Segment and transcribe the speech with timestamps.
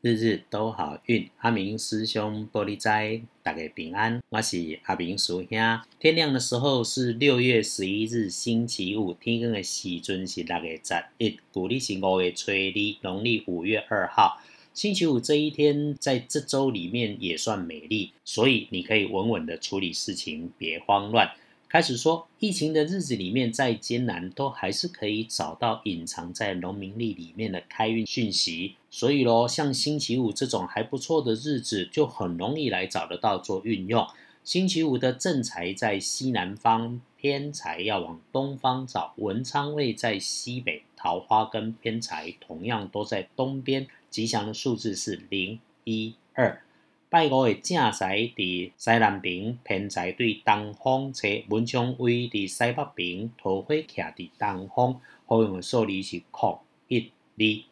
[0.00, 4.22] 日日都好运，阿明师兄玻璃斋，大家平安。
[4.28, 5.80] 我是阿明叔兄。
[5.98, 14.40] 天亮的时候是六月十一日星期五，天光的时阵是六月十一，古历是五月初二，农历五月二号。
[14.72, 21.28] 星期五这一天，在这周里面也算美丽，所以你可以稳稳的处理事情，别慌乱。
[21.70, 28.76] 开始说，疫情的日子里面再艰难，都还是可以找到隐藏在农民历里面的开运讯息。
[28.90, 34.06] 所以咯，像星期五这种还不错的日子，就很容易来找得到做运用。
[34.42, 39.12] 星期五的正财在西南方，偏财要往东方找。
[39.16, 43.86] 文昌位在西北，桃花跟偏财同样都在东边。
[44.08, 46.62] 吉祥的数字是零一二。
[47.10, 55.00] 拜五的正财伫西南边，偏财对东方车文昌位伫西北边，桃花徛伫东方。
[55.24, 57.64] 好用的数字是空一二。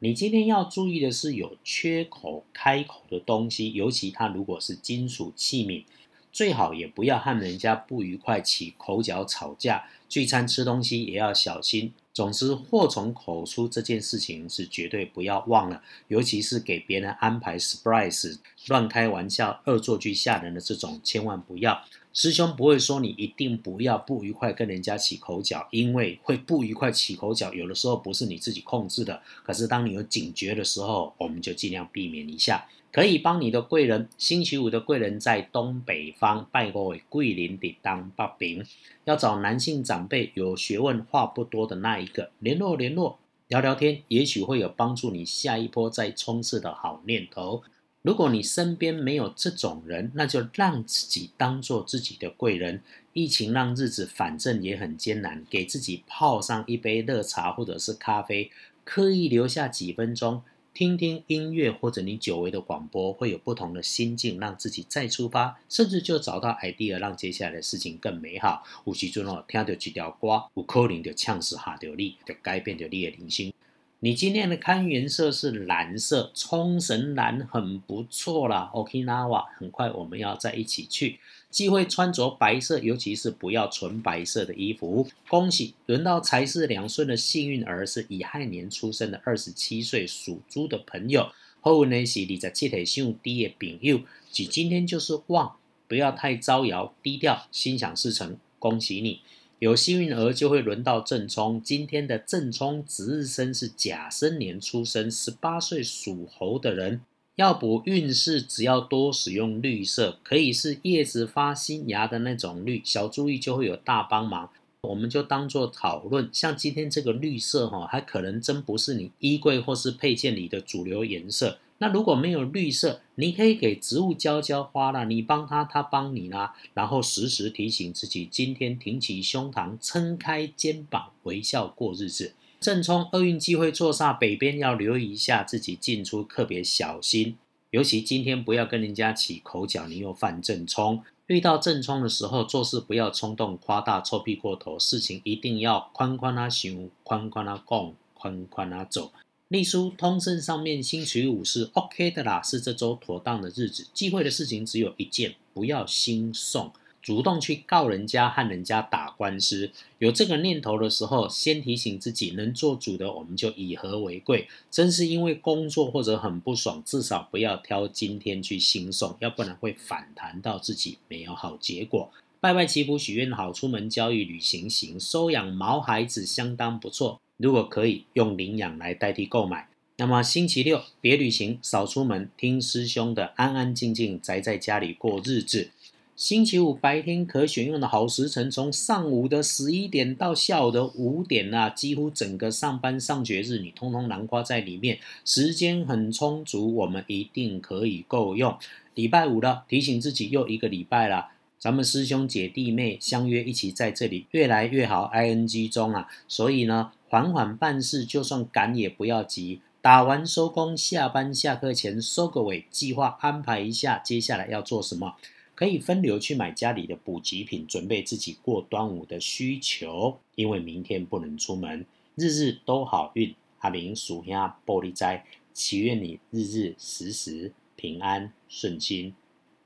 [0.00, 5.84] 你今天要注意的是，有缺口开口的东西，尤其它如果是金属器皿，
[6.32, 9.84] 最好也不要和人家不愉快起口角吵架。
[10.08, 11.92] 聚餐吃东西也要小心。
[12.12, 18.36] 总之，祸从口出这件事情是绝对不要忘了，尤其是给别人安排 surprise、
[18.66, 21.84] 乱开玩笑、恶作剧吓人的这种，千万不要。
[22.12, 29.22] 师兄不会说你一定不要不愉快跟人家起口角，因为会不愉快起口角，有的时候不是你自己控制的。
[29.44, 32.66] 可是当你有警觉的时候，我们就尽量避免一下。
[32.92, 38.64] 可以帮你的贵人，星期五的贵人在东北方，拜过为桂林的当八饼。
[39.04, 47.62] 要找男性长辈，有学问、话不多的那一个，联络联络，聊聊天，也许会有帮助你下一波再冲刺的好念头。
[48.02, 52.82] 如果你身边没有这种人，那就让自己当做自己的贵人。
[53.12, 58.50] 疫情让日子反正也很艰难，给自己泡上一杯热茶或者是咖啡，
[58.84, 60.42] 刻意留下几分钟。
[60.72, 68.64] 听听音乐或者你久违的广播，会有不同的心境，让自己再出发，甚至就找到 idea，让接下来的事情更美好。
[68.86, 73.52] 有时阵哦，听到几条歌，有可能就呛死下掉你，就改变掉你的人生。
[74.02, 78.70] 你今天的看颜色是蓝色，冲绳蓝很不错啦。
[78.72, 81.18] Okinawa，很快我们要在一起去。
[81.50, 85.06] 忌讳穿着白色，尤其是不要纯白色的衣服。
[85.28, 91.30] 恭喜，轮到财势两顺的幸运儿是乙亥年出生的二十七岁属猪的朋友。
[91.60, 94.00] 后呢是二十七岁属低的朋友，
[94.30, 95.56] 即今天就是旺，
[95.86, 98.38] 不要太招摇，低调，心想事成。
[98.58, 99.20] 恭喜你。
[99.60, 107.02] 有幸运儿就会轮到正冲，今天的正冲值日生是甲申年出生，十八岁属猴的人，
[107.36, 114.48] 要补运势，只要多使用绿色，可以是叶子发新芽的那种绿，小注意就会有大帮忙。
[114.80, 121.58] 我们就当做讨论，像今天这个绿色哈，还可能真不是你衣柜或是配件里的主流颜色。
[121.82, 132.34] 那如果没有绿色，你可以给植物浇浇花啦，你帮他，他帮你啦，然后时时提醒自己，今天挺起胸膛，撑开肩膀，微笑过日子。
[132.60, 137.38] 正冲厄运机会坐煞北边，要留意一下自己进出特别小心，
[137.70, 141.02] 尤其今天不要跟人家起口角，你又犯正冲。
[141.28, 149.10] 遇到正冲的时候，做事不要冲动、夸大、臭屁过头，事情一定要宽宽啊想，宽宽啊讲，宽宽啊走。
[149.50, 153.84] 隶书通胜上面，星期五是 OK 的啦，是这周妥当的日子。
[153.92, 156.70] 忌讳的事情只有一件，不要心送，
[157.02, 159.72] 主动去告人家和人家打官司。
[159.98, 164.46] 有这个念头的时候，先提醒自己，能做主的我们就以和为贵。
[164.70, 172.08] 真是因为工作或者很不爽，至少不要挑今天去心送，要不然会反弹到自己没有好结果。
[172.38, 177.20] 拜拜祈福许愿好，出门交易旅行行，收养毛孩子相当不错。
[177.40, 185.70] 如果可以用领养来代替购买，那么星期六别旅行，少出门，听师兄的，安安静静宅在家里过日子。
[186.14, 198.54] 星期五白天可选用的好时辰，从上午的十一点到下午的五点啊，几乎整个上班上学日，你通通囊括在里面，时间很充足，我们一定可以够用。
[198.94, 201.28] 礼拜五了，提醒自己又一个礼拜了。
[201.60, 215.16] 咱们师兄姐弟妹相约一起在这里越来越好，I N G 中啊，所以呢，缓缓办事，就算赶也不要急，打完收工，下班下课前收个尾，计划安排一下接下来要做什么，
[215.54, 221.84] 可以分流去买家里的补给品，准备自己过端午的需求，因为明天不能出门，
[222.14, 229.14] 日日都好运，阿明属下玻璃斋，祈愿你日日时时平安顺心，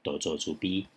[0.02, 0.88] 多做主逼。